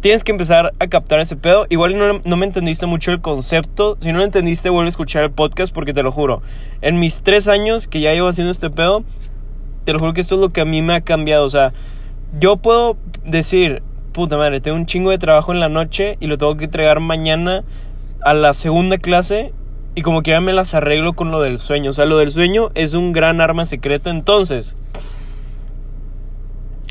tienes 0.04 0.26
que 0.26 0.34
empezar 0.34 0.74
a 0.80 0.88
captar 0.88 1.22
ese 1.22 1.38
pedo. 1.38 1.66
Igual 1.70 1.98
no, 1.98 2.20
no, 2.26 2.36
me 2.36 2.46
entendiste 2.46 2.86
mucho 2.86 3.12
el 3.12 3.22
concepto. 3.22 3.98
Si 4.02 4.12
no 4.12 4.18
lo 4.18 4.26
entendiste, 4.26 4.70
vuelve 4.70 4.88
a 4.88 4.90
escuchar 4.90 5.24
el 5.24 5.32
podcast 5.32 5.74
porque 5.74 5.94
te 5.94 6.04
lo 6.04 6.12
juro. 6.12 6.42
En 6.82 7.00
mis 7.00 7.22
tres 7.22 7.48
años 7.48 7.88
que 7.88 8.02
ya 8.02 8.12
llevo 8.12 8.28
haciendo 8.28 8.52
este 8.52 8.70
pedo, 8.70 9.06
te 9.86 9.94
lo 9.94 10.00
juro 10.00 10.12
que 10.12 10.20
esto 10.20 10.36
es 10.36 10.42
lo 10.42 10.50
que 10.50 10.60
a 10.60 10.66
mí 10.66 10.82
me 10.82 10.94
ha 10.94 11.00
cambiado. 11.00 11.46
O 11.46 11.50
sea, 11.50 11.72
yo 12.38 12.58
puedo 12.58 12.98
decir, 13.24 13.82
puta 14.12 14.36
madre, 14.36 14.60
tengo 14.60 14.76
un 14.76 14.88
chingo 14.88 15.10
de 15.10 15.20
trabajo 15.20 15.54
en 15.54 15.62
la 15.62 15.70
noche 15.70 16.18
y 16.20 16.28
lo 16.28 16.38
tengo 16.38 16.58
que 16.58 16.66
entregar 16.66 17.00
mañana 17.00 17.64
a 18.26 18.34
la 18.34 18.54
segunda 18.54 18.98
clase. 18.98 19.54
Y 19.96 20.02
como 20.02 20.22
quiera 20.22 20.42
me 20.42 20.52
las 20.52 20.74
arreglo 20.74 21.14
con 21.14 21.32
lo 21.32 21.40
del 21.40 21.60
sueño. 21.60 21.92
O 21.92 21.94
sea, 21.94 22.04
lo 22.04 22.18
del 22.18 22.30
sueño 22.30 22.72
es 22.76 22.94
un 22.94 23.14
gran 23.14 23.40
arma 23.40 23.64
secreta. 23.64 24.10
Entonces, 24.10 24.76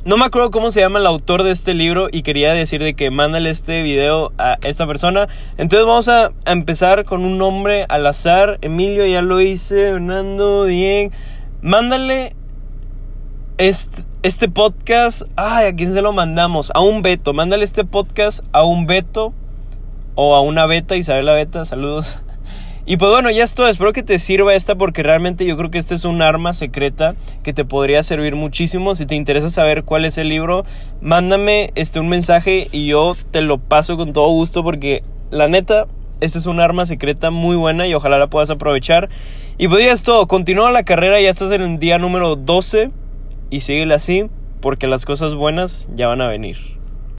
no 0.05 0.17
me 0.17 0.25
acuerdo 0.25 0.51
cómo 0.51 0.73
se 0.73 0.81
llama 0.81 0.99
el 0.99 1.07
autor 1.07 1.45
de 1.45 1.53
este 1.53 1.75
libro 1.75 2.09
y 2.11 2.23
quería 2.23 2.53
decir 2.53 2.83
de 2.83 2.95
que 2.95 3.13
mándale 3.13 3.51
este 3.51 3.83
video 3.83 4.33
a 4.37 4.59
esta 4.65 4.85
persona. 4.85 5.29
Entonces 5.59 5.87
vamos 5.87 6.09
a, 6.09 6.33
empezar 6.45 7.05
con 7.05 7.25
un 7.25 7.39
nombre 7.39 7.87
al 7.89 8.05
azar. 8.09 8.59
Emilio 8.63 9.07
ya 9.07 9.23
lo 9.23 9.41
hice, 9.41 9.93
Fernando, 9.93 10.65
Diego. 10.65 11.13
Mándale 11.61 12.35
este, 13.59 14.49
podcast. 14.49 15.23
Ay, 15.37 15.67
¿a 15.67 15.77
quién 15.77 15.95
se 15.95 16.03
lo 16.03 16.13
mandamos? 16.13 16.73
A 16.75 16.81
un 16.81 17.03
Beto. 17.03 17.33
Mándale 17.33 17.63
este 17.63 17.85
podcast 17.85 18.43
a 18.51 18.65
un 18.65 18.89
Beto 18.89 19.33
o 20.17 20.35
a 20.35 20.41
una 20.41 20.67
Beta, 20.67 20.97
Isabela 20.97 21.33
Beta. 21.33 21.65
Saludos. 21.65 22.19
Y 22.85 22.97
pues 22.97 23.13
bueno, 23.13 23.31
ya 23.31 23.45
es 23.45 23.55
todo. 23.55 23.69
Espero 23.69 23.93
que 23.93 24.03
te 24.03 24.19
sirva 24.19 24.55
esta 24.55 24.75
porque 24.75 25.03
realmente 25.03 25.47
yo 25.47 25.57
creo 25.57 25.71
que 25.71 25.79
este 25.79 25.95
es 25.95 26.05
un 26.05 26.21
arma 26.21 26.53
secreta 26.53 27.15
que 27.45 27.53
te 27.53 27.65
podría 27.65 28.03
servir 28.03 28.35
muchísimo. 28.35 28.95
Si 28.97 29.07
te 29.07 29.15
interesa 29.15 29.51
saber 29.51 29.85
cuál 29.85 30.05
es 30.05 30.19
el 30.19 30.29
libro, 30.29 30.65
mándame 31.01 31.71
este 31.77 32.01
un 32.01 32.09
mensaje 32.09 32.69
y 32.73 32.89
yo 32.89 33.17
te 33.31 33.41
lo 33.41 33.59
paso 33.59 33.97
con 33.97 34.13
todo 34.13 34.29
gusto 34.31 34.65
porque 34.65 35.05
la 35.31 35.47
neta 35.47 35.87
esta 36.21 36.39
es 36.39 36.47
un 36.47 36.61
arma 36.61 36.87
secreta 36.87 37.31
muy 37.31 37.57
buena 37.57 37.87
y 37.87 37.95
ojalá 37.95 38.19
la 38.19 38.29
puedas 38.29 38.51
aprovechar. 38.51 39.09
Y 39.59 39.69
pues 39.69 39.85
ya 39.85 39.93
es 39.93 40.03
todo, 40.03 40.27
continúa 40.27 40.71
la 40.71 40.85
carrera, 40.85 41.21
ya 41.21 41.31
estás 41.31 41.53
en 41.53 41.63
el 41.63 41.79
día 41.79 41.99
número 41.99 42.37
12 42.37 42.91
y 43.51 43.61
síguela 43.61 43.97
así 43.97 44.27
porque 44.61 44.87
las 44.87 45.05
cosas 45.05 45.35
buenas 45.35 45.89
ya 45.95 46.07
van 46.09 46.21
a 46.21 46.29
venir. 46.29 46.82